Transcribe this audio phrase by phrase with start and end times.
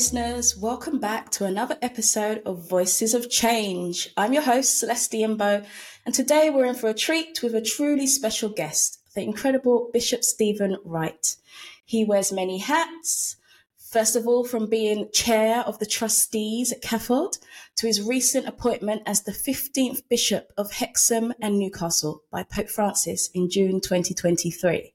[0.00, 0.56] listeners.
[0.56, 4.08] Welcome back to another episode of Voices of Change.
[4.16, 5.66] I'm your host, Celeste Iyinbo,
[6.06, 10.24] and today we're in for a treat with a truly special guest, the incredible Bishop
[10.24, 11.36] Stephen Wright.
[11.84, 13.36] He wears many hats,
[13.76, 17.36] first of all, from being chair of the trustees at CAFOD
[17.76, 23.28] to his recent appointment as the 15th Bishop of Hexham and Newcastle by Pope Francis
[23.34, 24.94] in June 2023.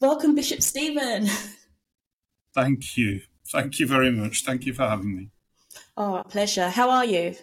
[0.00, 1.28] Welcome, Bishop Stephen.
[2.54, 3.20] Thank you.
[3.48, 4.44] Thank you very much.
[4.44, 5.30] Thank you for having me.
[5.96, 6.70] Oh, pleasure.
[6.70, 7.36] How are you?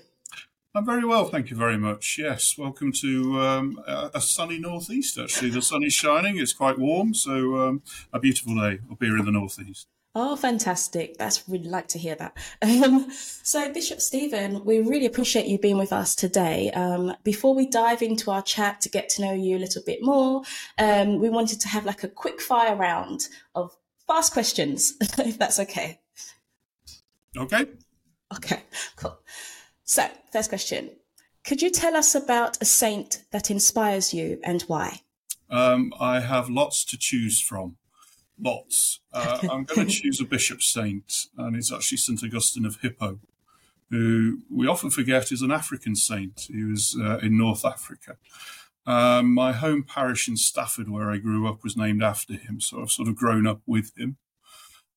[0.73, 2.15] I'm very well, thank you very much.
[2.17, 5.17] Yes, welcome to um, a, sunny northeast.
[5.17, 6.39] Actually, the sun is shining.
[6.39, 7.81] It's quite warm, so um,
[8.13, 9.87] a beautiful day up here in the northeast.
[10.15, 11.17] Oh, fantastic!
[11.17, 12.37] That's we'd like to hear that.
[12.61, 16.71] Um, so, Bishop Stephen, we really appreciate you being with us today.
[16.71, 19.99] Um, before we dive into our chat to get to know you a little bit
[20.01, 20.43] more,
[20.77, 23.75] um, we wanted to have like a quick fire round of
[24.07, 26.00] fast questions, if that's okay.
[27.37, 27.65] Okay.
[28.35, 28.63] Okay,
[28.95, 29.19] cool.
[29.83, 30.89] So, first question
[31.45, 35.01] Could you tell us about a saint that inspires you and why?
[35.49, 37.77] Um, I have lots to choose from.
[38.39, 39.01] Lots.
[39.13, 42.23] Uh, I'm going to choose a bishop saint, and it's actually St.
[42.23, 43.19] Augustine of Hippo,
[43.89, 46.47] who we often forget is an African saint.
[46.47, 48.17] He was uh, in North Africa.
[48.85, 52.59] Um, my home parish in Stafford, where I grew up, was named after him.
[52.59, 54.17] So I've sort of grown up with him.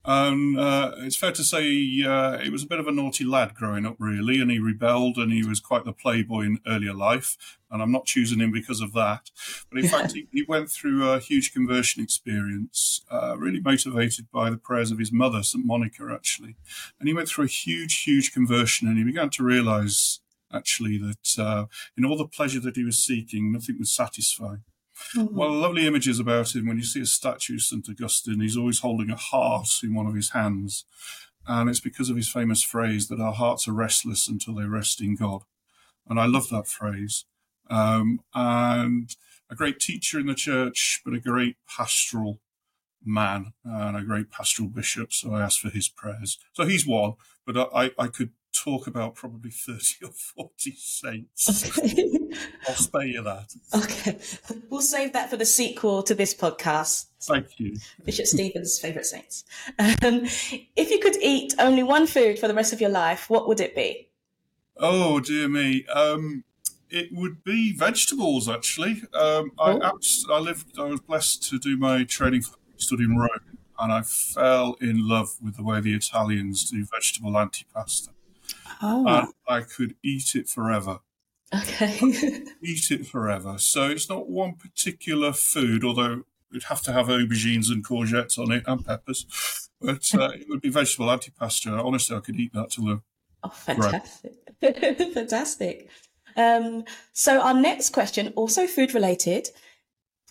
[0.07, 3.55] And uh, it's fair to say uh, he was a bit of a naughty lad
[3.55, 7.59] growing up, really, and he rebelled and he was quite the playboy in earlier life.
[7.71, 9.31] And I'm not choosing him because of that.
[9.71, 14.51] But in fact, he, he, went through a huge conversion experience, uh, really motivated by
[14.51, 15.65] the prayers of his mother, St.
[15.65, 16.57] Monica, actually.
[17.01, 20.21] And he went through a huge, huge conversion and he began to realize
[20.53, 21.65] actually that uh,
[21.97, 24.65] in all the pleasure that he was seeking, nothing was satisfying.
[25.17, 25.37] Mm-hmm.
[25.37, 27.89] One of the lovely images about him when you see a statue of St.
[27.89, 30.85] Augustine, he's always holding a heart in one of his hands.
[31.47, 35.01] And it's because of his famous phrase that our hearts are restless until they rest
[35.01, 35.43] in God.
[36.09, 37.25] And I love that phrase.
[37.71, 39.15] Um, and
[39.51, 42.41] a great teacher in the church, but a great pastoral
[43.05, 45.13] man and a great pastoral bishop.
[45.13, 46.39] So I asked for his prayers.
[46.53, 47.15] So he's one,
[47.47, 51.71] but I, I could talk about probably 30 or 40 saints.
[52.69, 53.53] I'll spare you that.
[53.75, 54.19] Okay.
[54.71, 57.07] We'll save that for the sequel to this podcast.
[57.23, 57.77] Thank you.
[58.05, 59.45] Bishop Stephen's favourite saints.
[59.79, 60.23] Um,
[60.77, 63.61] if you could eat only one food for the rest of your life, what would
[63.61, 64.11] it be?
[64.77, 65.87] Oh, dear me.
[65.87, 66.45] Um,
[66.91, 69.03] it would be vegetables, actually.
[69.15, 69.99] Um, I, oh.
[70.31, 74.77] I lived, I was blessed to do my training for studying Rome, and I fell
[74.81, 78.09] in love with the way the Italians do vegetable antipasta.
[78.83, 79.07] Oh.
[79.07, 81.01] And I could eat it forever.
[81.55, 81.99] Okay.
[82.63, 83.59] eat it forever.
[83.59, 88.53] So it's not one particular food, although you'd have to have aubergines and courgettes on
[88.53, 89.27] it and peppers.
[89.81, 91.85] But uh, it would be vegetable antipasta.
[91.85, 93.03] Honestly, I could eat that till the.
[93.43, 94.33] Oh, fantastic.
[95.15, 95.91] fantastic.
[96.37, 99.51] Um, so our next question, also food related,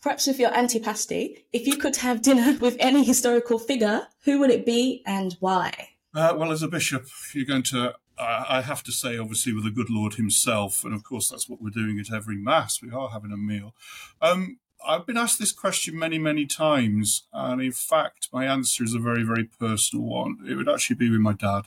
[0.02, 4.50] perhaps with your antipasti, if you could have dinner with any historical figure, who would
[4.50, 5.72] it be and why?
[6.16, 9.72] Uh, well, as a bishop, you're going to I have to say, obviously, with the
[9.72, 12.82] good Lord Himself, and of course, that's what we're doing at every Mass.
[12.82, 13.74] We are having a meal.
[14.22, 18.94] Um, I've been asked this question many, many times, and in fact, my answer is
[18.94, 20.38] a very, very personal one.
[20.48, 21.64] It would actually be with my dad,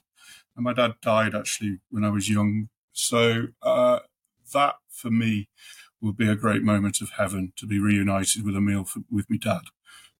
[0.54, 2.68] and my dad died actually when I was young.
[2.92, 4.00] So uh,
[4.52, 5.48] that, for me,
[6.00, 9.28] would be a great moment of heaven to be reunited with a meal for, with
[9.28, 9.62] my dad.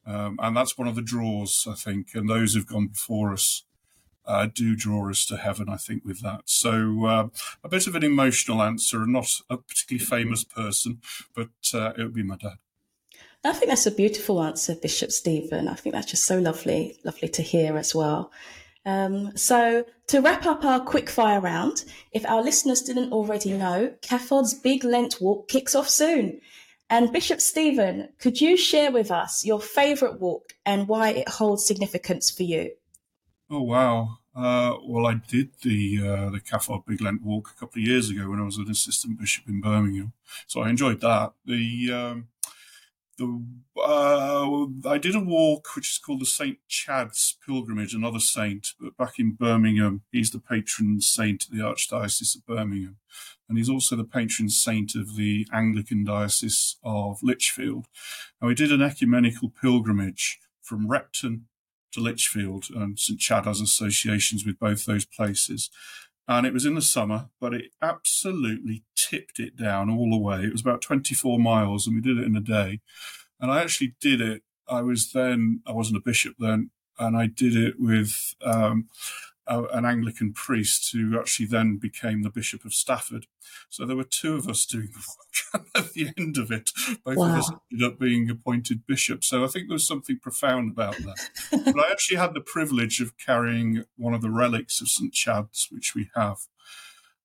[0.07, 3.65] Um, and that's one of the draws, I think, and those who've gone before us
[4.27, 6.43] uh, do draw us to heaven, I think, with that.
[6.47, 7.29] So uh,
[7.63, 11.01] a bit of an emotional answer, and not a particularly famous person,
[11.35, 12.59] but uh, it would be my dad.
[13.45, 15.69] I think that's a beautiful answer, Bishop Stephen.
[15.69, 18.33] I think that's just so lovely, lovely to hear as well.
[18.85, 23.95] Um, so to wrap up our quick fire round, if our listeners didn't already know,
[24.03, 26.41] CAFOD's Big Lent Walk kicks off soon.
[26.89, 31.67] And Bishop Stephen, could you share with us your favourite walk and why it holds
[31.67, 32.71] significance for you?
[33.49, 34.19] Oh wow!
[34.35, 38.11] Uh, well, I did the uh, the CAFOD Big Lent Walk a couple of years
[38.11, 40.15] ago when I was an assistant bishop in Birmingham,
[40.49, 41.33] so I enjoyed that.
[41.45, 42.29] The um,
[43.19, 43.45] the
[43.79, 48.97] uh, I did a walk which is called the Saint Chad's Pilgrimage, another saint, but
[48.97, 52.97] back in Birmingham, he's the patron saint of the Archdiocese of Birmingham,
[53.49, 57.87] and he's also the patron saint of the Anglican Diocese of Lichfield.
[58.41, 61.47] And we did an ecumenical pilgrimage from Repton
[61.93, 65.71] to Lichfield, and St Chad has associations with both those places.
[66.29, 70.41] And it was in the summer, but it absolutely tipped it down all the way.
[70.41, 72.81] It was about 24 miles, and we did it in a day.
[73.41, 74.43] And I actually did it.
[74.69, 78.89] I was then, I wasn't a bishop then, and I did it with um,
[79.47, 83.27] a, an Anglican priest who actually then became the Bishop of Stafford.
[83.69, 85.27] So there were two of us doing the work.
[85.75, 86.71] at the end of it,
[87.05, 87.33] both wow.
[87.33, 89.29] of us ended up being appointed bishops.
[89.29, 91.29] So I think there was something profound about that.
[91.65, 95.13] but I actually had the privilege of carrying one of the relics of St.
[95.13, 96.39] Chad's, which we have.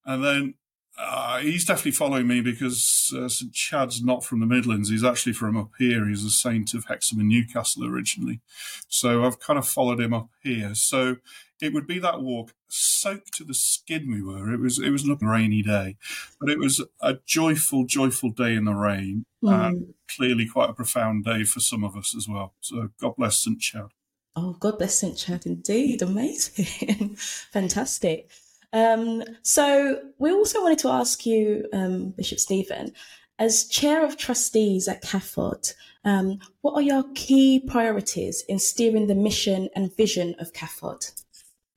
[0.04, 0.54] And then
[0.98, 3.52] uh, he's definitely following me because uh, St.
[3.52, 4.90] Chad's not from the Midlands.
[4.90, 6.06] He's actually from up here.
[6.08, 8.40] He's a saint of Hexham and Newcastle originally.
[8.88, 10.74] So I've kind of followed him up here.
[10.74, 11.16] So
[11.62, 14.52] it would be that walk, soaked to the skin we were.
[14.52, 15.96] It was it was a rainy day,
[16.40, 19.52] but it was a joyful, joyful day in the rain, mm.
[19.52, 22.54] and clearly quite a profound day for some of us as well.
[22.60, 23.60] So God bless St.
[23.60, 23.88] Chad.
[24.34, 25.16] Oh, God bless St.
[25.16, 26.02] Chad indeed.
[26.02, 27.16] Amazing.
[27.52, 28.30] Fantastic.
[28.72, 32.92] Um, so we also wanted to ask you, um, Bishop Stephen,
[33.38, 35.74] as chair of trustees at CAFOD,
[36.04, 41.24] um, what are your key priorities in steering the mission and vision of CAFOD?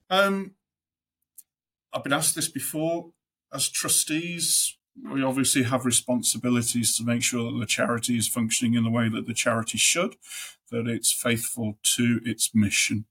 [0.10, 0.52] Um,
[1.94, 3.12] I've been asked this before.
[3.54, 4.78] As trustees,
[5.12, 9.10] we obviously have responsibilities to make sure that the charity is functioning in the way
[9.10, 10.16] that the charity should,
[10.72, 13.06] that it's faithful to its mission.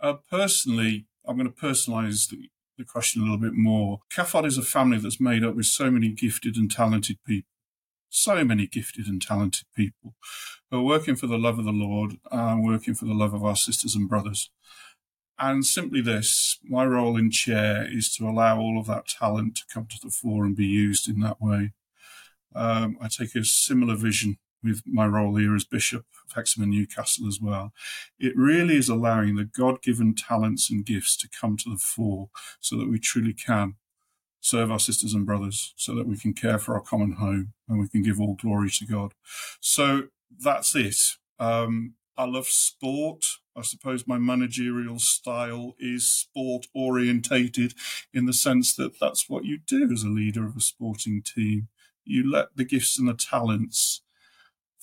[0.00, 4.00] Uh, personally, I'm going to personalize the, the question a little bit more.
[4.12, 7.48] CAFOD is a family that's made up with so many gifted and talented people.
[8.10, 10.14] So many gifted and talented people
[10.70, 13.44] who are working for the love of the Lord and working for the love of
[13.44, 14.50] our sisters and brothers.
[15.38, 19.62] And simply this, my role in chair is to allow all of that talent to
[19.72, 21.72] come to the fore and be used in that way.
[22.54, 26.72] Um, I take a similar vision with my role here as Bishop of Hexham and
[26.72, 27.72] Newcastle as well.
[28.18, 32.30] It really is allowing the God given talents and gifts to come to the fore
[32.60, 33.74] so that we truly can
[34.40, 37.80] serve our sisters and brothers, so that we can care for our common home and
[37.80, 39.14] we can give all glory to God.
[39.60, 40.08] So
[40.38, 40.96] that's it.
[41.38, 43.24] Um, I love sport.
[43.56, 47.74] I suppose my managerial style is sport orientated
[48.12, 51.68] in the sense that that's what you do as a leader of a sporting team.
[52.04, 54.02] You let the gifts and the talents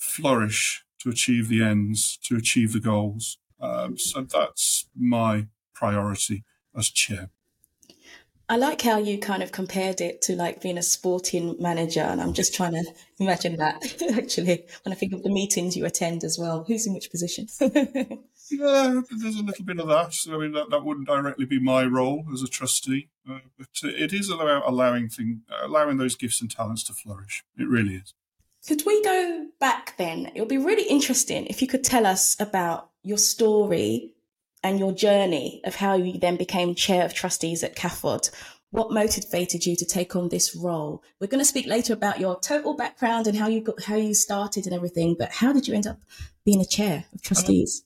[0.02, 3.38] flourish to achieve the ends, to achieve the goals.
[3.60, 6.44] Um, so that's my priority
[6.76, 7.30] as chair.
[8.48, 12.20] I like how you kind of compared it to like being a sporting manager, and
[12.20, 12.84] I'm just trying to
[13.18, 13.82] imagine that
[14.14, 16.64] actually when I think of the meetings you attend as well.
[16.64, 17.46] Who's in which position?
[17.60, 20.14] yeah, there's a little bit of that.
[20.28, 24.12] I mean, that, that wouldn't directly be my role as a trustee, uh, but it
[24.12, 27.44] is about allowing thing, allowing those gifts and talents to flourish.
[27.56, 28.12] It really is.
[28.66, 30.30] Could we go back then?
[30.34, 34.14] It would be really interesting if you could tell us about your story
[34.62, 38.30] and your journey of how you then became chair of trustees at CAFOD.
[38.70, 41.02] What motivated you to take on this role?
[41.20, 44.14] We're going to speak later about your total background and how you got how you
[44.14, 45.16] started and everything.
[45.18, 45.98] But how did you end up
[46.44, 47.82] being a chair of trustees?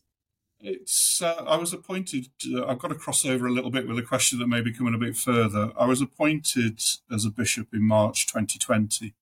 [0.60, 2.28] Um, it's uh, I was appointed.
[2.54, 4.72] Uh, I've got to cross over a little bit with a question that may be
[4.72, 5.72] coming a bit further.
[5.76, 6.80] I was appointed
[7.10, 9.14] as a bishop in March 2020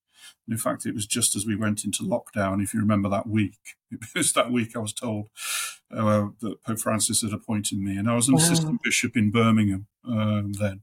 [0.49, 3.59] in fact, it was just as we went into lockdown, if you remember that week.
[3.95, 5.29] It was that week I was told
[5.89, 8.41] uh, that Pope Francis had appointed me, and I was an wow.
[8.41, 10.83] assistant bishop in Birmingham um, then.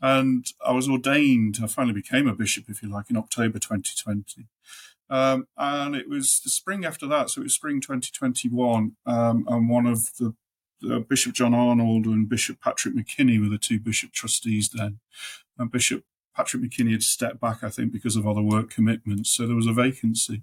[0.00, 4.48] And I was ordained, I finally became a bishop, if you like, in October 2020.
[5.08, 9.68] Um, and it was the spring after that, so it was spring 2021, um, and
[9.68, 10.34] one of the
[10.88, 15.00] uh, Bishop John Arnold and Bishop Patrick McKinney were the two bishop trustees then.
[15.58, 16.04] And Bishop
[16.34, 19.30] Patrick McKinney had stepped back, I think, because of other work commitments.
[19.30, 20.42] So there was a vacancy.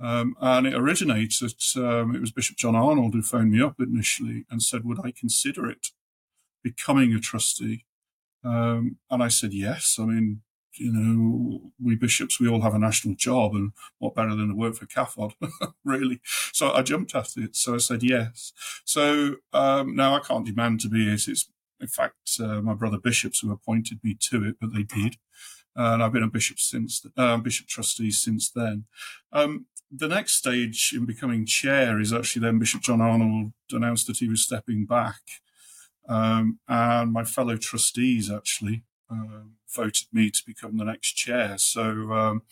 [0.00, 4.44] Um, and it originated, um, it was Bishop John Arnold who phoned me up initially
[4.50, 5.88] and said, Would I consider it
[6.62, 7.84] becoming a trustee?
[8.42, 9.96] Um, and I said, Yes.
[10.00, 10.42] I mean,
[10.76, 14.54] you know, we bishops, we all have a national job, and what better than to
[14.54, 15.34] work for CAFOD,
[15.84, 16.20] really?
[16.52, 17.56] So I jumped at it.
[17.56, 18.52] So I said yes.
[18.84, 21.28] So um, now I can't demand to be it.
[21.28, 21.48] It's
[21.84, 25.16] in fact, uh, my brother bishops who appointed me to it, but they did.
[25.76, 28.86] and I've been a bishop since, uh, bishop trustee since then.
[29.32, 34.16] Um, the next stage in becoming chair is actually then Bishop John Arnold announced that
[34.16, 35.20] he was stepping back.
[36.08, 41.58] Um, and my fellow trustees actually uh, voted me to become the next chair.
[41.58, 42.42] So um,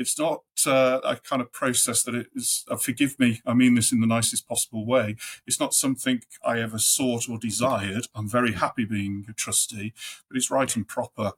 [0.00, 2.64] it's not uh, a kind of process that it is.
[2.68, 5.16] Uh, forgive me, I mean this in the nicest possible way.
[5.46, 8.06] It's not something I ever sought or desired.
[8.14, 9.92] I'm very happy being a trustee,
[10.26, 11.32] but it's right and proper.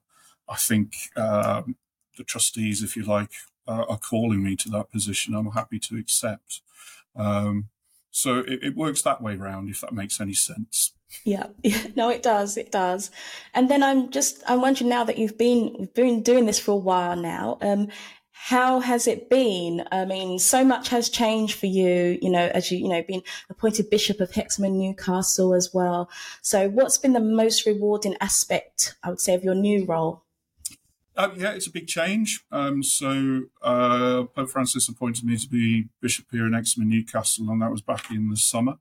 [0.49, 1.77] I think um,
[2.17, 3.33] the trustees, if you like,
[3.67, 5.35] uh, are calling me to that position.
[5.35, 6.63] I'm happy to accept.
[7.17, 7.69] Um,
[8.11, 10.93] so it, it, works that way round, if that makes any sense.
[11.25, 11.49] Yeah,
[11.97, 12.57] no, it does.
[12.57, 13.11] It does.
[13.55, 16.77] And then I'm just I'm wondering now that you've been been doing this for a
[16.77, 17.59] while now.
[17.61, 17.89] Um,
[18.45, 19.85] how has it been?
[19.93, 23.23] I mean, so much has changed for you, you know, as you, you know, been
[23.49, 26.11] appointed Bishop of Hexham and Newcastle as well.
[26.41, 30.25] So, what's been the most rewarding aspect, I would say, of your new role?
[31.17, 32.45] Uh, yeah, it's a big change.
[32.51, 37.49] Um, so uh, Pope Francis appointed me to be bishop here in Hexham and Newcastle,
[37.49, 38.79] and that was back in the summer.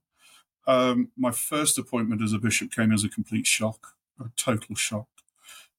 [0.66, 5.06] Um, my first appointment as a bishop came as a complete shock, a total shock.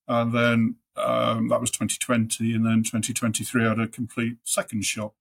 [0.07, 5.13] And then um, that was 2020, and then 2023 I had a complete second shock.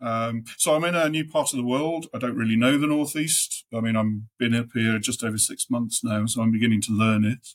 [0.00, 2.08] Um, so I'm in a new part of the world.
[2.12, 3.64] I don't really know the Northeast.
[3.72, 6.92] I mean, I've been up here just over six months now, so I'm beginning to
[6.92, 7.48] learn it.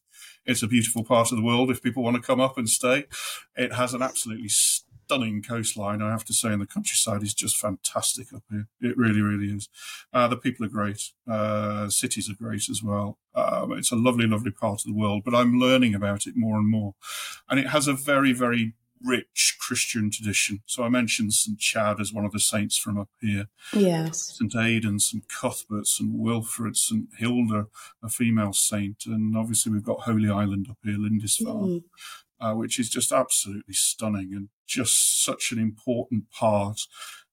[0.45, 3.05] It's a beautiful part of the world if people want to come up and stay.
[3.55, 4.49] It has an absolutely
[5.09, 8.67] stunning coastline, I have to say, and the countryside is just fantastic up here.
[8.79, 9.67] It really, really is.
[10.13, 11.01] Uh, the people are great.
[11.27, 13.17] Uh, cities are great as well.
[13.33, 16.57] Um, it's a lovely, lovely part of the world, but I'm learning about it more
[16.57, 16.93] and more.
[17.49, 20.59] And it has a very, very rich Christian tradition.
[20.67, 21.57] So I mentioned St.
[21.57, 23.47] Chad as one of the saints from up here.
[23.73, 24.37] Yes.
[24.37, 24.55] St.
[24.55, 25.27] Aidan, St.
[25.27, 26.11] Cuthbert, St.
[26.13, 27.07] Wilfrid, St.
[27.17, 27.65] Hilda,
[28.03, 29.05] a female saint.
[29.07, 31.79] And obviously we've got Holy Island up here, Lindisfarne.
[31.79, 31.83] Mm
[32.41, 36.81] uh, which is just absolutely stunning and just such an important part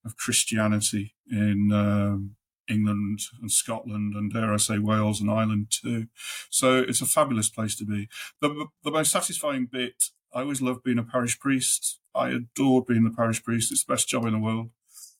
[0.04, 2.36] of Christianity in um,
[2.68, 6.06] England and Scotland and dare I say Wales and Ireland too.
[6.50, 8.08] So it's a fabulous place to be.
[8.40, 12.00] The, the most satisfying bit, I always loved being a parish priest.
[12.14, 13.70] I adored being the parish priest.
[13.70, 14.70] It's the best job in the world.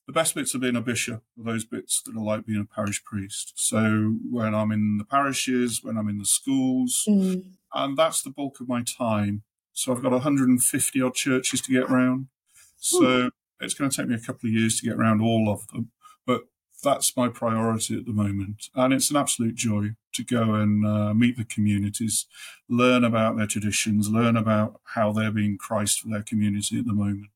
[0.07, 2.75] The best bits of being a bishop are those bits that are like being a
[2.75, 3.53] parish priest.
[3.55, 7.43] So when I'm in the parishes, when I'm in the schools, mm.
[7.73, 9.43] and that's the bulk of my time
[9.77, 12.29] so I've got 150 odd churches to get around.
[12.77, 13.31] So Ooh.
[13.59, 15.91] it's going to take me a couple of years to get around all of them.
[16.25, 16.45] But
[16.83, 18.69] that's my priority at the moment.
[18.73, 22.25] And it's an absolute joy to go and uh, meet the communities,
[22.67, 26.93] learn about their traditions, learn about how they're being Christ for their community at the
[26.93, 27.29] moment.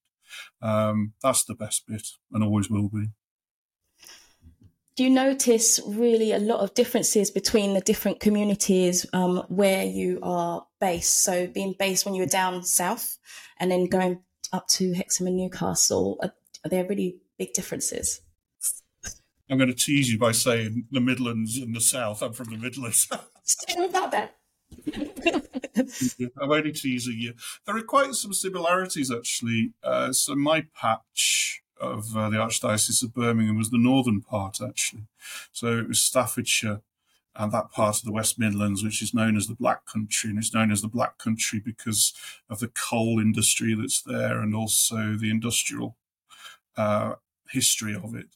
[0.64, 3.10] Um, that's the best bit and always will be
[4.98, 10.66] you notice really a lot of differences between the different communities um, where you are
[10.80, 11.24] based?
[11.24, 13.18] So, being based when you were down south
[13.58, 14.22] and then going
[14.52, 16.34] up to Hexham and Newcastle, are,
[16.66, 18.22] are there really big differences?
[19.50, 22.22] I'm going to tease you by saying the Midlands and the South.
[22.22, 23.10] I'm from the Midlands.
[23.78, 24.36] About that.
[26.42, 27.34] I'm only teasing you.
[27.66, 29.74] There are quite some similarities, actually.
[29.84, 35.04] Uh, so my patch of uh, the Archdiocese of Birmingham was the northern part, actually.
[35.52, 36.82] So it was Staffordshire
[37.36, 40.30] and that part of the West Midlands, which is known as the Black Country.
[40.30, 42.14] And it's known as the Black Country because
[42.50, 45.98] of the coal industry that's there and also the industrial
[46.78, 47.16] uh,
[47.50, 48.28] history of it.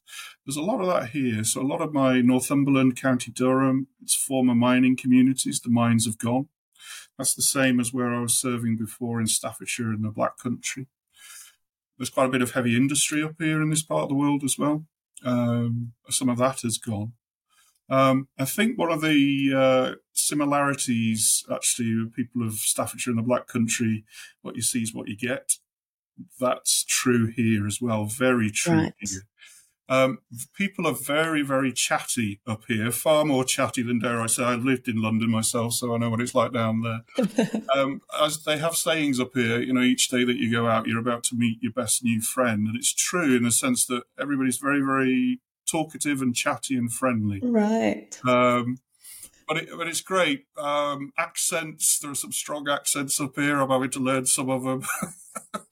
[0.45, 1.43] There's a lot of that here.
[1.43, 6.17] So a lot of my Northumberland, County Durham, its former mining communities, the mines have
[6.17, 6.47] gone.
[7.17, 10.87] That's the same as where I was serving before in Staffordshire in the Black Country.
[11.97, 14.43] There's quite a bit of heavy industry up here in this part of the world
[14.43, 14.85] as well.
[15.23, 17.13] Um, some of that has gone.
[17.89, 23.23] Um, I think one of the uh, similarities, actually, with people of Staffordshire and the
[23.23, 24.05] Black Country,
[24.41, 25.53] what you see is what you get.
[26.39, 28.05] That's true here as well.
[28.05, 28.93] Very true right.
[28.99, 29.21] here.
[29.87, 30.19] Um,
[30.55, 34.43] people are very, very chatty up here, far more chatty than dare I say.
[34.43, 37.61] I've lived in London myself, so I know what it's like down there.
[37.75, 40.87] um, as they have sayings up here, you know, each day that you go out,
[40.87, 42.67] you're about to meet your best new friend.
[42.67, 47.39] And it's true in the sense that everybody's very, very talkative and chatty and friendly.
[47.43, 48.19] Right.
[48.25, 48.79] Um,
[49.47, 50.45] but, it, but it's great.
[50.57, 53.59] Um, accents, there are some strong accents up here.
[53.59, 54.83] I'm having to learn some of them.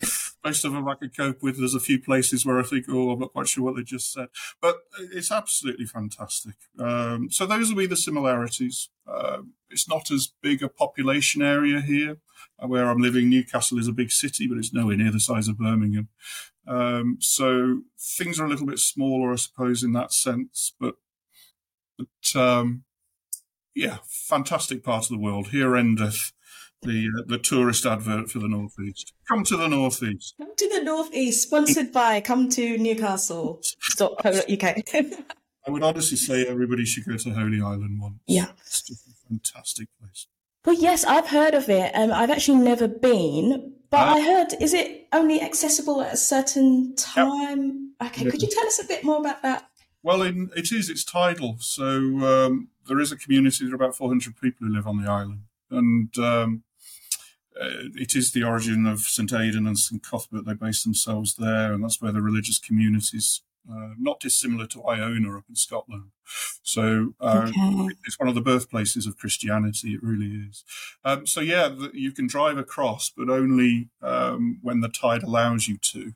[0.43, 1.57] most of them I can cope with.
[1.57, 4.11] There's a few places where I think, oh, I'm not quite sure what they just
[4.11, 4.27] said,
[4.61, 4.77] but
[5.11, 6.55] it's absolutely fantastic.
[6.77, 8.89] Um, so those will be the similarities.
[9.07, 12.17] Um, it's not as big a population area here
[12.61, 13.29] uh, where I'm living.
[13.29, 16.09] Newcastle is a big city, but it's nowhere near the size of Birmingham.
[16.67, 20.73] Um, so things are a little bit smaller, I suppose, in that sense.
[20.79, 20.95] But,
[21.97, 22.83] but um,
[23.75, 25.47] yeah, fantastic part of the world.
[25.47, 26.31] Here endeth
[26.83, 29.13] the uh, the tourist advert for the northeast.
[29.27, 30.35] Come to the northeast.
[30.37, 31.43] Come to the northeast.
[31.43, 33.61] Sponsored by Come to Newcastle.
[33.99, 34.63] UK.
[35.65, 38.19] I would honestly say everybody should go to Holy Island once.
[38.27, 40.27] Yeah, it's just a fantastic place.
[40.65, 41.91] Well, yes, I've heard of it.
[41.93, 46.17] Um, I've actually never been, but uh, I heard is it only accessible at a
[46.17, 47.93] certain time?
[48.01, 48.11] Yep.
[48.11, 49.69] Okay, could you tell us a bit more about that?
[50.03, 50.89] Well, in, it is.
[50.89, 53.65] It's tidal, so um, there is a community.
[53.65, 56.63] There are about 400 people who live on the island, and um,
[57.59, 60.45] uh, it is the origin of St Aidan and St Cuthbert.
[60.45, 63.41] They base themselves there, and that's where the religious communities,
[63.71, 66.11] uh, not dissimilar to Iona up in Scotland.
[66.61, 67.95] So uh, okay.
[68.05, 69.93] it's one of the birthplaces of Christianity.
[69.93, 70.63] It really is.
[71.03, 75.67] Um, so yeah, the, you can drive across, but only um, when the tide allows
[75.67, 76.13] you to.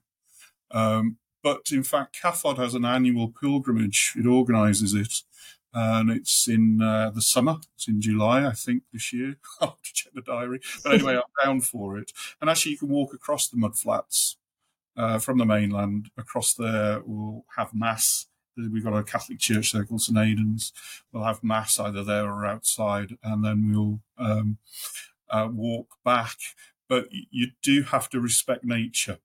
[0.72, 4.14] Um, but in fact, CAFOD has an annual pilgrimage.
[4.18, 5.22] It organises it,
[5.80, 7.58] and it's in uh, the summer.
[7.76, 9.36] It's in July, I think, this year.
[9.62, 10.60] I'll have to check the diary.
[10.84, 12.12] But anyway, I'm down for it.
[12.42, 14.38] And actually, you can walk across the mudflats
[14.96, 17.02] uh, from the mainland across there.
[17.06, 18.26] We'll have mass.
[18.58, 20.74] We've got a Catholic church there called St Aidan's.
[21.12, 24.58] We'll have mass either there or outside, and then we'll um,
[25.30, 26.38] uh, walk back.
[26.90, 29.20] But you do have to respect nature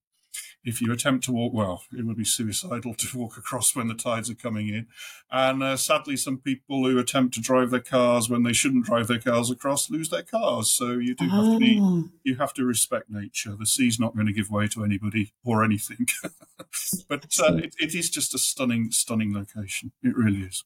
[0.64, 3.94] if you attempt to walk, well, it would be suicidal to walk across when the
[3.94, 4.86] tides are coming in.
[5.30, 9.08] And uh, sadly, some people who attempt to drive their cars when they shouldn't drive
[9.08, 10.70] their cars across lose their cars.
[10.70, 12.08] So you do have to be, oh.
[12.24, 13.56] you have to respect nature.
[13.58, 16.06] The sea's not going to give way to anybody or anything.
[17.08, 19.92] but uh, it, it is just a stunning, stunning location.
[20.02, 20.64] It really is.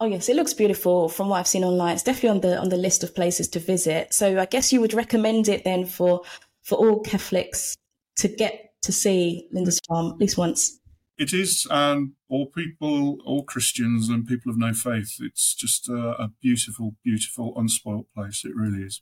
[0.00, 1.94] Oh yes, it looks beautiful from what I've seen online.
[1.94, 4.12] It's definitely on the on the list of places to visit.
[4.12, 6.22] So I guess you would recommend it then for
[6.62, 7.76] for all Catholics
[8.16, 10.80] to get to see Lindisfarne at least once.
[11.16, 15.16] It is, and all people, all Christians and people of no faith.
[15.20, 18.44] It's just a, a beautiful, beautiful, unspoilt place.
[18.44, 19.00] It really is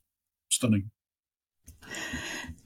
[0.51, 0.91] stunning.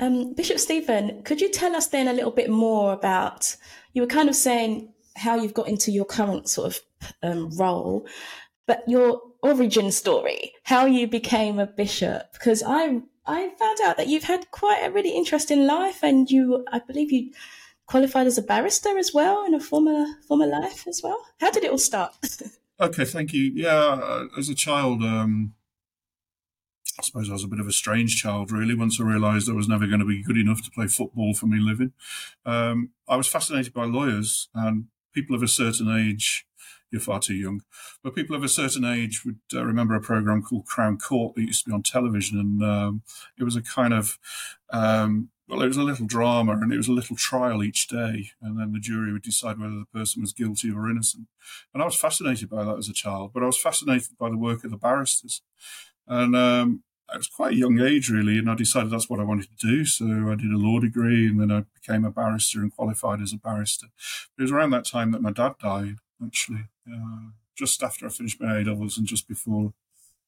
[0.01, 3.57] Um, Bishop Stephen, could you tell us then a little bit more about?
[3.93, 6.81] You were kind of saying how you've got into your current sort of
[7.23, 8.07] um, role,
[8.67, 14.09] but your origin story, how you became a bishop, because I I found out that
[14.09, 17.33] you've had quite a really interesting life, and you, I believe, you
[17.87, 21.25] qualified as a barrister as well in a former former life as well.
[21.40, 22.14] How did it all start?
[22.80, 23.52] okay, thank you.
[23.54, 25.54] Yeah, uh, as a child, um,
[26.99, 28.75] I suppose I was a bit of a strange child, really.
[28.75, 31.47] Once I realised I was never going to be good enough to play football for
[31.47, 31.92] me living,
[32.45, 34.87] um, I was fascinated by lawyers and
[35.17, 36.47] people of a certain age
[36.91, 37.63] you're far too young.
[38.05, 41.43] But people of a certain age would uh, remember a program called Crown Court that
[41.43, 43.03] used to be on television, and um,
[43.39, 44.19] it was a kind of
[44.71, 48.31] um, well, it was a little drama and it was a little trial each day,
[48.41, 51.26] and then the jury would decide whether the person was guilty or innocent.
[51.73, 54.39] And I was fascinated by that as a child, but I was fascinated by the
[54.39, 55.43] work of the barristers,
[56.07, 59.25] and um, I was quite a young age really, and I decided that's what I
[59.25, 59.84] wanted to do.
[59.84, 63.32] So I did a law degree, and then I became a barrister and qualified as
[63.32, 63.86] a barrister.
[64.38, 68.40] It was around that time that my dad died, actually, uh, just after I finished
[68.40, 69.73] my A levels and just before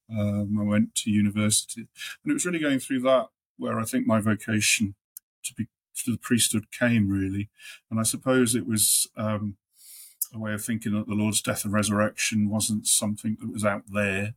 [0.09, 1.87] um, I went to university.
[2.23, 4.95] And it was really going through that where I think my vocation
[5.43, 5.67] to be
[6.05, 7.49] to the priesthood came really.
[7.91, 9.57] And I suppose it was um,
[10.33, 13.83] a way of thinking that the Lord's death and resurrection wasn't something that was out
[13.93, 14.35] there.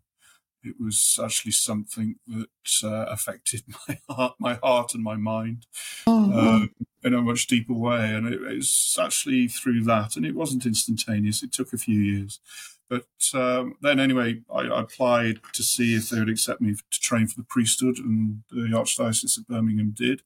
[0.64, 2.48] It was actually something that
[2.85, 5.66] uh, affected my heart, my heart and my mind.
[6.07, 6.64] Mm-hmm.
[6.64, 6.66] Uh,
[7.05, 8.14] in a much deeper way.
[8.14, 11.42] And it, it's actually through that, and it wasn't instantaneous.
[11.42, 12.40] It took a few years.
[12.88, 17.01] But um, then, anyway, I, I, applied to see if they would accept me to
[17.01, 20.22] train for the priesthood, and the Archdiocese of Birmingham did.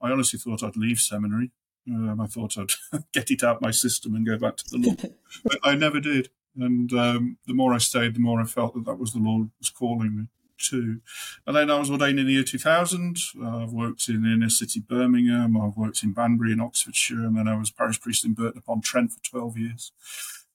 [0.00, 1.50] I honestly thought I'd leave seminary.
[1.88, 2.70] Um, I thought I'd
[3.12, 5.10] get it out of my system and go back to the law,
[5.44, 6.30] but I never did.
[6.56, 9.50] And um, the more I stayed, the more I felt that that was the Lord
[9.58, 11.00] was calling me too.
[11.46, 13.18] And then I was ordained in the year 2000.
[13.40, 15.60] Uh, I've worked in the inner city Birmingham.
[15.60, 17.24] I've worked in Banbury in Oxfordshire.
[17.24, 19.92] And then I was parish priest in Burton upon Trent for 12 years.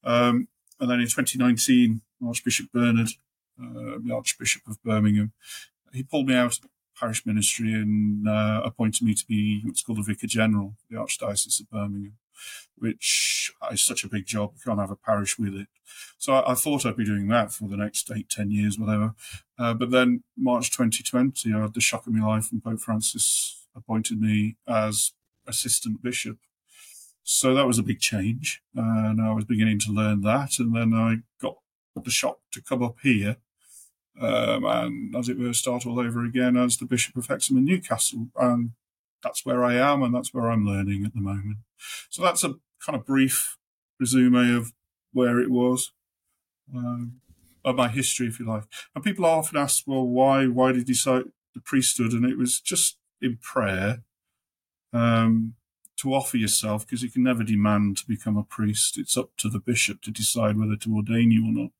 [0.04, 0.48] Um,
[0.80, 3.10] and then in 2019, Archbishop Bernard,
[3.62, 5.34] uh, the Archbishop of Birmingham,
[5.92, 10.00] he pulled me out of parish ministry and uh, appointed me to be what's called
[10.00, 12.18] a Vicar General, the Archdiocese of Birmingham
[12.78, 14.52] which is such a big job.
[14.56, 15.68] You can't have a parish with it.
[16.18, 19.14] So I, I thought I'd be doing that for the next eight, ten years, whatever.
[19.58, 23.66] Uh, but then March 2020, I had the shock of my life, and Pope Francis
[23.76, 25.12] appointed me as
[25.48, 26.38] assistant bishop.
[27.24, 30.58] So that was a big change, and I was beginning to learn that.
[30.58, 31.58] And then I got
[32.04, 33.38] the shock to come up here
[34.20, 37.66] um, and, as it were, start all over again as the Bishop of Hexham and
[37.66, 38.28] Newcastle.
[38.36, 38.72] And
[39.24, 41.58] that's where I am and that's where I'm learning at the moment.
[42.10, 42.56] So that's a
[42.86, 43.58] kind of brief
[44.00, 44.74] resume of
[45.12, 45.92] where it was,
[46.76, 47.22] um,
[47.66, 48.64] of my history, if you like.
[48.96, 52.14] And people often ask, well, why, why did you decide the priesthood?
[52.14, 54.04] And it was just in prayer,
[54.94, 55.56] um,
[55.98, 58.98] to offer yourself because you can never demand to become a priest.
[58.98, 61.72] It's up to the bishop to decide whether to ordain you or not.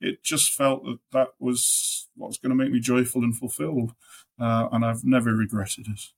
[0.00, 3.92] It just felt that that was what's going to make me joyful and fulfilled.
[4.40, 6.10] Uh, and I've never regretted it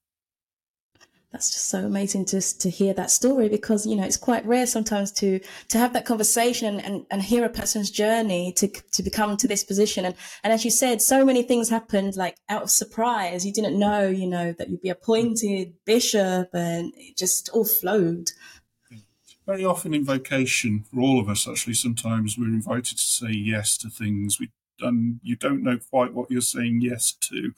[1.34, 4.66] that's just so amazing to to hear that story because you know it's quite rare
[4.66, 9.36] sometimes to to have that conversation and, and hear a person's journey to to become
[9.36, 10.04] to this position.
[10.04, 13.44] And and as you said so many things happened like out of surprise.
[13.44, 18.30] You didn't know you know that you'd be appointed bishop and it just all flowed.
[19.44, 23.76] Very often in vocation for all of us actually sometimes we're invited to say yes
[23.78, 27.52] to things we and you don't know quite what you're saying yes to.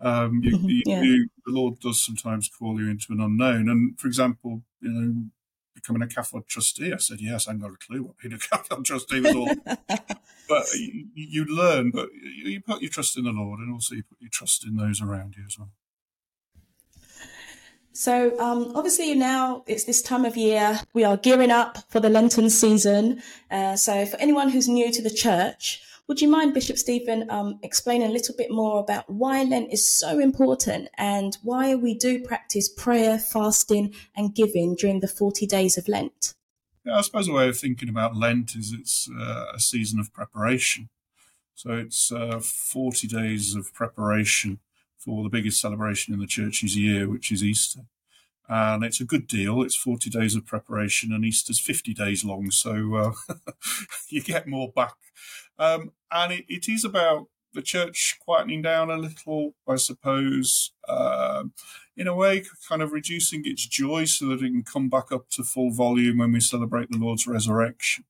[0.00, 1.02] Um, you, you, yeah.
[1.02, 3.68] you, the Lord does sometimes call you into an unknown.
[3.68, 5.24] And for example, you know,
[5.74, 6.92] becoming a CAFOD trustee?
[6.92, 9.48] I said, yes, I haven't got a clue what being a CAFOD trustee was all
[10.48, 14.04] But you, you, learn, but you put your trust in the Lord and also you
[14.04, 15.70] put your trust in those around you as well.
[17.92, 20.80] So, um, obviously, now it's this time of year.
[20.92, 23.22] We are gearing up for the Lenten season.
[23.50, 27.58] Uh, so, for anyone who's new to the church, would you mind, Bishop Stephen, um,
[27.62, 32.22] explaining a little bit more about why Lent is so important and why we do
[32.22, 36.34] practice prayer, fasting, and giving during the 40 days of Lent?
[36.84, 40.12] Yeah, I suppose a way of thinking about Lent is it's uh, a season of
[40.12, 40.90] preparation.
[41.54, 44.60] So, it's uh, 40 days of preparation
[44.96, 47.80] for the biggest celebration in the church's year, which is Easter.
[48.48, 49.62] And it's a good deal.
[49.62, 53.34] It's 40 days of preparation, and Easter's 50 days long, so uh,
[54.08, 54.94] you get more back.
[55.58, 61.44] Um, and it, it is about the church quietening down a little, I suppose, uh,
[61.96, 65.28] in a way, kind of reducing its joy so that it can come back up
[65.30, 68.04] to full volume when we celebrate the Lord's resurrection.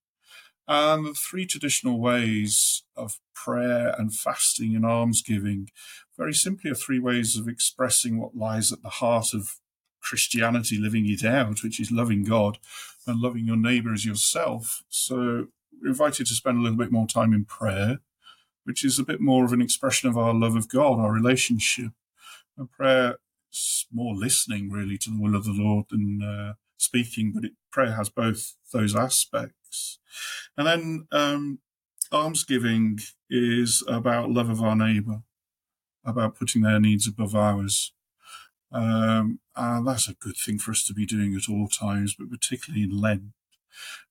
[0.68, 5.70] And the three traditional ways of prayer and fasting and almsgiving,
[6.18, 9.60] very simply, are three ways of expressing what lies at the heart of
[10.06, 12.58] Christianity, living it out, which is loving God
[13.06, 14.82] and loving your neighbor as yourself.
[14.88, 15.48] So,
[15.82, 17.98] we're invited to spend a little bit more time in prayer,
[18.64, 21.92] which is a bit more of an expression of our love of God, our relationship.
[22.56, 23.16] And prayer
[23.52, 27.52] is more listening, really, to the will of the Lord than uh, speaking, but it,
[27.70, 29.98] prayer has both those aspects.
[30.56, 31.58] And then um,
[32.12, 35.22] almsgiving is about love of our neighbour,
[36.04, 37.92] about putting their needs above ours.
[38.72, 42.30] Um, and that's a good thing for us to be doing at all times, but
[42.30, 43.22] particularly in Lent.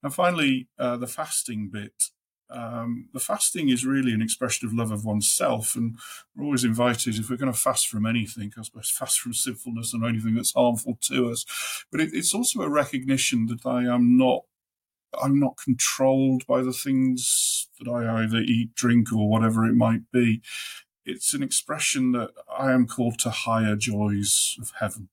[0.03, 2.05] And finally, uh, the fasting bit.
[2.47, 5.97] Um, the fasting is really an expression of love of oneself, and
[6.35, 9.93] we're always invited, if we're going to fast from anything, I suppose fast from sinfulness
[9.93, 11.43] and anything that's harmful to us.
[11.91, 14.43] But it, it's also a recognition that I am not
[15.21, 20.11] I'm not controlled by the things that I either eat, drink, or whatever it might
[20.11, 20.41] be.
[21.05, 25.09] It's an expression that I am called to higher joys of heaven.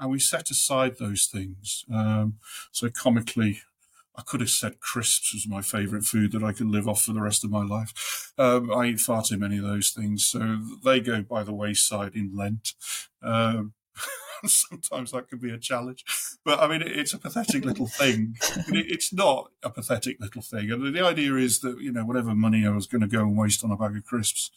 [0.00, 1.84] And we set aside those things.
[1.92, 2.38] Um,
[2.72, 3.60] so comically,
[4.16, 7.12] I could have said crisps was my favourite food that I could live off for
[7.12, 8.32] the rest of my life.
[8.38, 12.14] Um, I eat far too many of those things, so they go by the wayside
[12.14, 12.72] in Lent.
[13.22, 13.74] Um,
[14.46, 16.04] sometimes that can be a challenge.
[16.44, 18.36] But I mean, it's a pathetic little thing.
[18.68, 20.70] it's not a pathetic little thing.
[20.70, 23.36] And the idea is that, you know, whatever money I was going to go and
[23.36, 24.50] waste on a bag of crisps,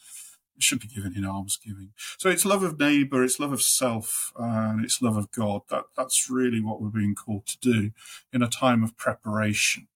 [0.60, 1.92] should be given in almsgiving.
[2.18, 5.62] So it's love of neighbour, it's love of self, and it's love of God.
[5.70, 7.92] That that's really what we're being called to do
[8.32, 9.88] in a time of preparation.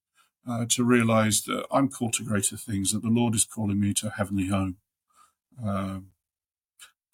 [0.50, 3.94] Uh, to realise that I'm called to greater things, that the Lord is calling me
[3.96, 4.78] to a heavenly home.
[5.62, 6.12] Um,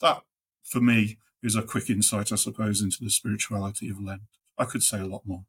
[0.01, 0.21] that,
[0.63, 4.21] for me, is a quick insight, I suppose, into the spirituality of Lent.
[4.55, 5.45] I could say a lot more.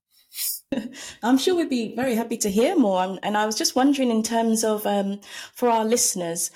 [1.22, 3.18] I'm sure we'd be very happy to hear more.
[3.22, 5.20] And I was just wondering, in terms of um,
[5.54, 6.50] for our listeners,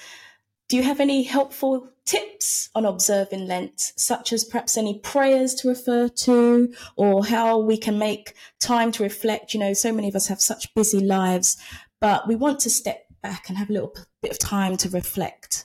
[0.68, 5.68] do you have any helpful tips on observing Lent, such as perhaps any prayers to
[5.68, 9.54] refer to, or how we can make time to reflect?
[9.54, 11.56] You know, so many of us have such busy lives,
[12.00, 15.64] but we want to step back and have a little bit of time to reflect.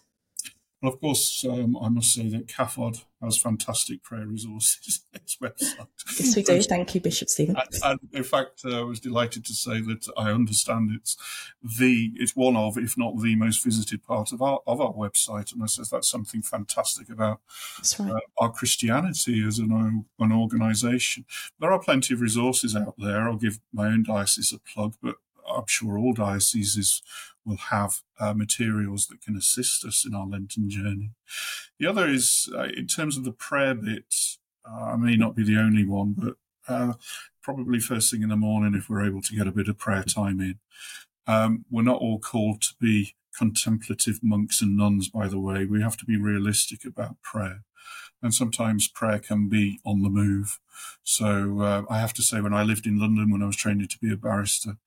[0.84, 5.38] Well, of course, um, I must say that CAFOD has fantastic prayer resources on its
[5.38, 5.88] website.
[6.20, 6.62] Yes, we do.
[6.62, 7.56] Thank you, Bishop Stephen.
[7.56, 11.16] And, and in fact, uh, I was delighted to say that I understand it's
[11.64, 15.54] the it's one of, if not the most visited part of our of our website,
[15.54, 17.40] and I says that's something fantastic about
[17.98, 18.12] right.
[18.12, 21.24] uh, our Christianity as an an organisation.
[21.62, 23.30] There are plenty of resources out there.
[23.30, 25.16] I'll give my own diocese a plug, but
[25.54, 27.02] I'm sure all dioceses
[27.46, 31.12] will have uh, materials that can assist us in our Lenten journey.
[31.80, 34.14] The other is uh, in terms of the prayer bit.
[34.66, 36.36] Uh, I may not be the only one, but
[36.68, 36.94] uh,
[37.42, 40.04] probably first thing in the morning if we're able to get a bit of prayer
[40.04, 40.60] time in.
[41.28, 45.66] Um, we're not all called to be contemplative monks and nuns, by the way.
[45.66, 47.64] We have to be realistic about prayer.
[48.22, 50.60] And sometimes prayer can be on the move.
[51.04, 53.90] So uh, I have to say, when I lived in London, when I was training
[53.90, 54.78] to be a barrister,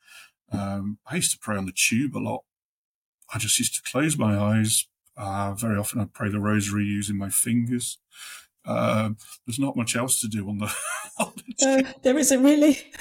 [0.52, 2.44] um, I used to pray on the tube a lot.
[3.32, 4.87] I just used to close my eyes.
[5.16, 7.98] Uh, very often I'd pray the rosary using my fingers.
[8.64, 9.11] Uh,
[9.46, 10.74] there's not much else to do on the.
[11.18, 12.78] on the uh, there isn't really.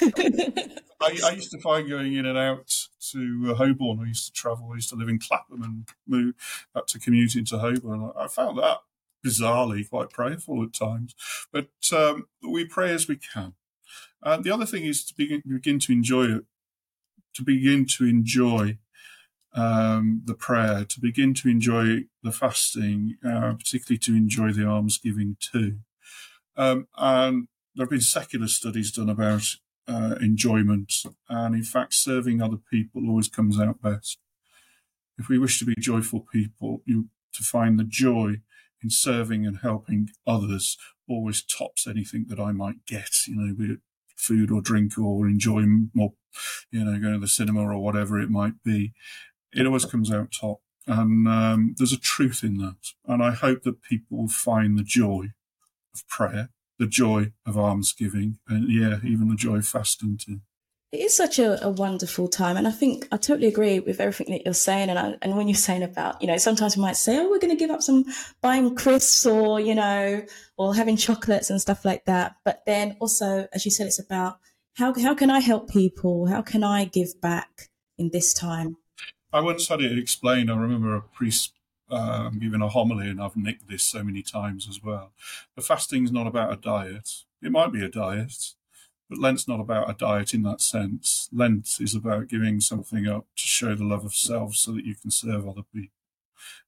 [1.00, 2.72] I, I, used to find going in and out
[3.12, 4.00] to uh, Holborn.
[4.00, 4.70] I used to travel.
[4.72, 6.34] I used to live in Clapham and move
[6.74, 8.12] up to commute into Holborn.
[8.16, 8.78] I found that
[9.24, 11.14] bizarrely quite prayerful at times.
[11.52, 13.54] But um, we pray as we can.
[14.22, 16.44] And the other thing is to begin, begin to enjoy it
[17.36, 18.78] to begin to enjoy
[19.54, 25.36] um, the prayer, to begin to enjoy the fasting, uh, particularly to enjoy the almsgiving
[25.40, 25.78] too.
[26.56, 29.56] Um, and there have been secular studies done about
[29.88, 30.92] uh, enjoyment.
[31.28, 34.18] And in fact, serving other people always comes out best.
[35.18, 38.40] If we wish to be joyful people, you to find the joy
[38.82, 40.76] in serving and helping others
[41.08, 43.80] always tops anything that I might get, you know, it
[44.16, 46.12] food or drink or enjoy more,
[46.70, 48.92] you know, going to the cinema or whatever it might be.
[49.52, 50.60] It always comes out top.
[50.86, 52.76] And um, there's a truth in that.
[53.06, 55.32] And I hope that people will find the joy
[55.94, 60.40] of prayer, the joy of almsgiving, and yeah, even the joy of fasting too.
[60.92, 62.56] It is such a, a, wonderful time.
[62.56, 64.88] And I think I totally agree with everything that you're saying.
[64.88, 67.40] And, I, and when you're saying about, you know, sometimes we might say, oh, we're
[67.40, 68.04] going to give up some
[68.40, 70.24] buying crisps or, you know,
[70.56, 72.36] or having chocolates and stuff like that.
[72.44, 74.38] But then also, as you said, it's about
[74.74, 76.26] how, how can I help people?
[76.26, 77.68] How can I give back
[77.98, 78.76] in this time?
[79.32, 80.50] I once had it explained.
[80.50, 81.52] I remember a priest
[81.90, 85.12] um, giving a homily, and I've nicked this so many times as well.
[85.56, 87.24] The fasting is not about a diet.
[87.42, 88.54] It might be a diet,
[89.08, 91.28] but Lent's not about a diet in that sense.
[91.32, 94.94] Lent is about giving something up to show the love of self so that you
[94.94, 95.92] can serve other people.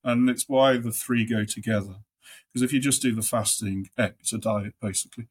[0.05, 1.97] And it's why the three go together.
[2.53, 5.27] Because if you just do the fasting, eh, it's a diet basically.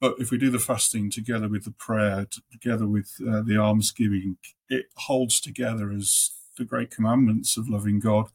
[0.00, 4.38] But if we do the fasting together with the prayer, together with uh, the almsgiving,
[4.68, 8.26] it holds together as the great commandments of loving God,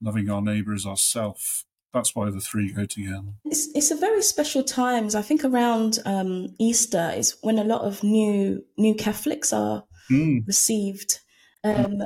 [0.00, 3.22] loving our neighbour as ourself, that's why the three go together.
[3.44, 5.14] It's, it's a very special times.
[5.14, 10.46] I think around um, Easter is when a lot of new new Catholics are mm.
[10.46, 11.20] received.
[11.62, 12.02] Um,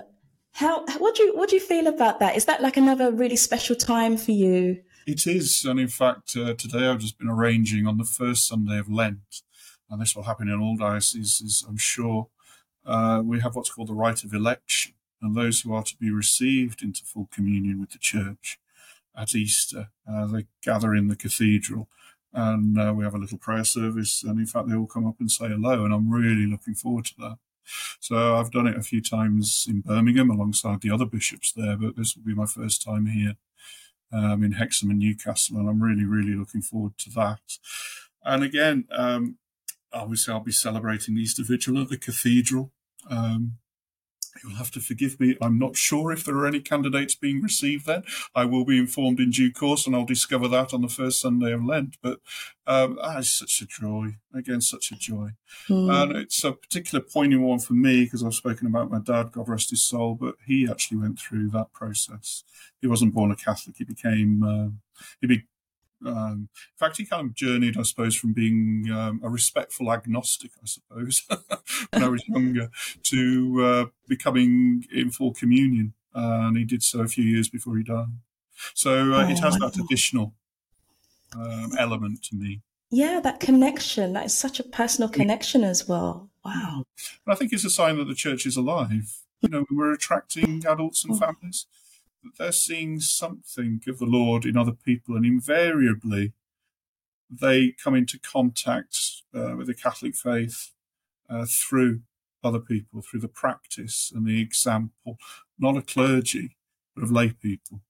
[0.53, 2.37] how what do you what do you feel about that?
[2.37, 4.83] Is that like another really special time for you?
[5.07, 8.79] It is, and in fact, uh, today I've just been arranging on the first Sunday
[8.79, 9.43] of Lent,
[9.89, 12.29] and this will happen in all dioceses, I'm sure.
[12.85, 16.11] Uh, we have what's called the rite of election, and those who are to be
[16.11, 18.59] received into full communion with the Church
[19.19, 19.89] at Easter.
[20.11, 21.89] Uh, they gather in the cathedral
[22.33, 24.23] and uh, we have a little prayer service.
[24.23, 25.85] And in fact, they all come up and say hello.
[25.85, 27.39] And I'm really looking forward to that.
[28.01, 31.97] So I've done it a few times in Birmingham alongside the other bishops there, but
[31.97, 33.37] this will be my first time here
[34.13, 35.59] um, in Hexham and Newcastle.
[35.59, 37.41] And I'm really, really looking forward to that.
[38.25, 39.37] And again, um,
[39.93, 42.73] obviously, I'll be celebrating the Easter Vigil at the cathedral.
[43.11, 43.59] Um,
[44.43, 45.37] You'll have to forgive me.
[45.41, 48.05] I'm not sure if there are any candidates being received then.
[48.35, 51.53] I will be informed in due course and I'll discover that on the first Sunday
[51.53, 51.97] of Lent.
[52.03, 52.21] But
[52.67, 54.17] um, ah, it's such a joy.
[54.35, 55.31] Again, such a joy.
[55.69, 56.03] Mm.
[56.03, 59.49] And it's a particular poignant one for me because I've spoken about my dad, God
[59.49, 62.45] rest his soul, but he actually went through that process.
[62.81, 63.77] He wasn't born a Catholic.
[63.79, 64.69] He became, uh,
[65.21, 65.45] he be,
[66.05, 70.53] um, in fact, he kind of journeyed, I suppose, from being um, a respectful agnostic,
[70.63, 71.23] I suppose,
[71.91, 72.71] when I was younger,
[73.05, 75.95] to uh, becoming in full communion.
[76.15, 78.07] Uh, and he did so a few years before he died.
[78.75, 80.35] So uh, oh, it has that additional
[81.37, 82.63] um, element to me.
[82.91, 84.15] Yeah, that connection.
[84.15, 86.31] That is such a personal connection as well.
[86.45, 86.85] Wow.
[87.27, 89.19] And I think it's a sign that the church is alive.
[89.43, 91.67] You know, we're attracting adults and families
[92.39, 96.33] they're seeing something of the Lord in other people, and invariably
[97.31, 98.97] they come into contact
[99.35, 100.73] uh, with the Catholic faith
[101.29, 102.01] uh, through
[102.43, 105.19] other people, through the practice and the example,
[105.59, 106.57] not of clergy,
[106.95, 107.81] but of lay people.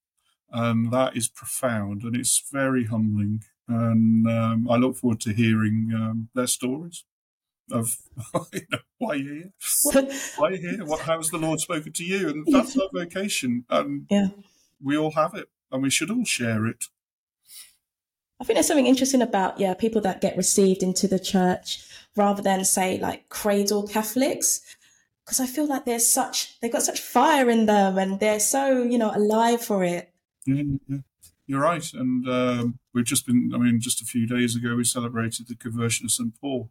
[0.50, 3.44] And that is profound and it's very humbling.
[3.68, 7.04] And um, I look forward to hearing um, their stories
[7.70, 7.96] of
[8.52, 12.04] you know, why you here, why you here, what how has the Lord spoken to
[12.04, 14.28] you, and that's our vocation, and yeah.
[14.82, 16.84] we all have it, and we should all share it.
[18.40, 21.84] I think there's something interesting about yeah people that get received into the church
[22.16, 24.60] rather than say like cradle Catholics,
[25.24, 28.82] because I feel like there's such they've got such fire in them and they're so
[28.82, 30.12] you know alive for it.
[30.46, 30.98] Yeah, yeah.
[31.48, 33.52] You're right, and um, we've just been.
[33.54, 36.68] I mean, just a few days ago, we celebrated the conversion of St Paul,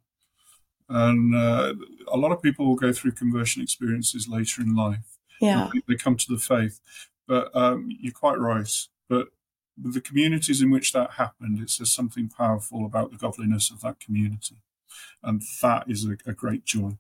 [0.90, 1.74] and uh,
[2.08, 5.18] a lot of people will go through conversion experiences later in life.
[5.42, 5.70] Yeah.
[5.88, 6.80] They come to the faith.
[7.28, 8.72] But um, you're quite right.
[9.10, 9.28] But
[9.78, 14.00] the communities in which that happened, it says something powerful about the godliness of that
[14.00, 14.56] community.
[15.22, 16.98] And that is a, a great joy.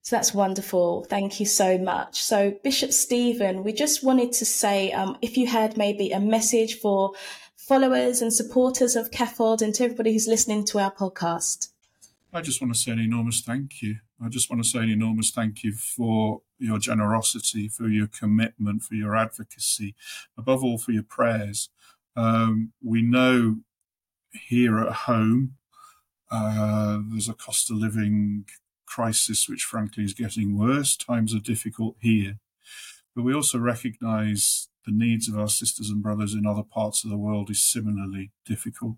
[0.00, 1.04] So that's wonderful.
[1.04, 2.20] Thank you so much.
[2.24, 6.80] So, Bishop Stephen, we just wanted to say um, if you had maybe a message
[6.80, 7.12] for
[7.56, 11.68] followers and supporters of CAFOD and to everybody who's listening to our podcast.
[12.34, 13.96] I just want to say an enormous thank you.
[14.24, 18.82] I just want to say an enormous thank you for your generosity, for your commitment,
[18.82, 19.94] for your advocacy,
[20.38, 21.68] above all for your prayers.
[22.16, 23.56] Um, we know
[24.32, 25.56] here at home
[26.30, 28.46] uh, there's a cost of living
[28.86, 30.96] crisis, which frankly is getting worse.
[30.96, 32.38] Times are difficult here.
[33.14, 37.10] But we also recognize the needs of our sisters and brothers in other parts of
[37.10, 38.96] the world is similarly difficult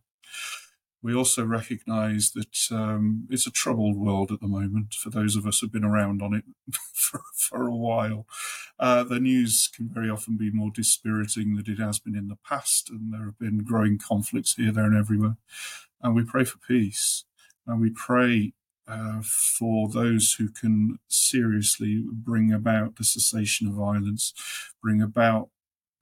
[1.04, 5.46] we also recognise that um, it's a troubled world at the moment for those of
[5.46, 6.44] us who've been around on it
[6.94, 8.26] for, for a while.
[8.80, 12.38] Uh, the news can very often be more dispiriting than it has been in the
[12.48, 15.36] past, and there have been growing conflicts here, there, and everywhere.
[16.00, 17.24] And we pray for peace,
[17.66, 18.54] and we pray
[18.88, 24.32] uh, for those who can seriously bring about the cessation of violence,
[24.82, 25.50] bring about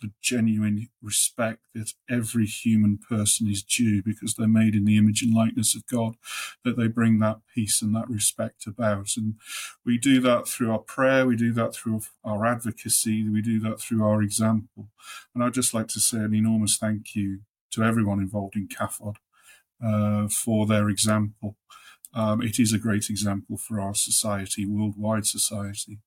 [0.03, 5.23] the genuine respect that every human person is due because they're made in the image
[5.23, 6.17] and likeness of God,
[6.65, 9.17] that they bring that peace and that respect about.
[9.17, 9.35] And
[9.87, 13.81] we do that through our prayer, we do that through our advocacy, we do that
[13.81, 14.89] through our example.
[15.35, 19.17] And I'd just like to say an enormous thank you to everyone involved in CAFOD
[19.83, 21.57] uh, for their example.
[22.15, 26.01] Um, it is a great example for our society, worldwide society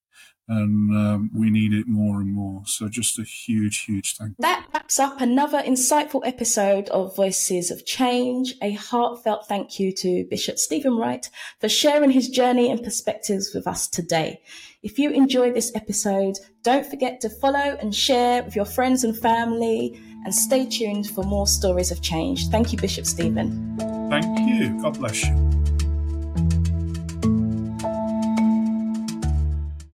[0.48, 2.62] and um, we need it more and more.
[2.66, 4.36] So, just a huge, huge thank you.
[4.40, 8.54] That wraps up another insightful episode of Voices of Change.
[8.62, 11.28] A heartfelt thank you to Bishop Stephen Wright
[11.60, 14.40] for sharing his journey and perspectives with us today.
[14.82, 19.18] If you enjoyed this episode, don't forget to follow and share with your friends and
[19.18, 22.48] family, and stay tuned for more stories of change.
[22.48, 23.76] Thank you, Bishop Stephen.
[24.10, 24.80] Thank you.
[24.80, 25.65] God bless you.